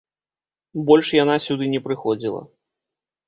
Больш 0.87 1.07
яна 1.17 1.35
сюды 1.45 1.69
не 1.73 1.81
прыходзіла. 1.87 2.41